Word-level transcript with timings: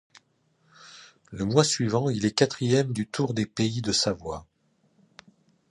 Le 1.31 1.45
mois 1.45 1.63
suivant, 1.63 2.09
il 2.09 2.25
est 2.25 2.33
quatrième 2.35 2.91
du 2.91 3.05
Tour 3.05 3.35
des 3.35 3.45
Pays 3.45 3.83
de 3.83 3.91
Savoie. 3.91 4.47